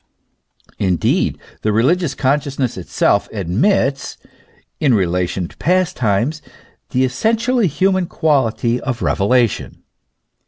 [0.79, 4.17] Indeed, the religious consciousness itself admits,
[4.79, 6.41] in relation to past times,
[6.89, 9.83] the essentially human quality of revelation.